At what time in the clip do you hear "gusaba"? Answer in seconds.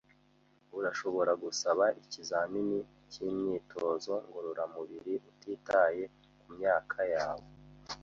1.43-1.83